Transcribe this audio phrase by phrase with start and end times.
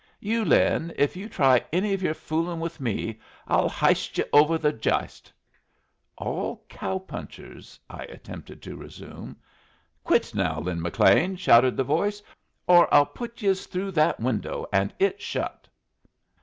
[0.19, 4.57] "You, Lin, if you try any of your foolin' with me, I'll histe yu's over
[4.57, 5.31] the jiste!"
[6.17, 9.35] "All cow punchers" I attempted to resume.
[10.03, 12.23] "Quit now, Lin McLean," shouted the voice,
[12.65, 15.67] "or I'll put yus through that window, and it shut."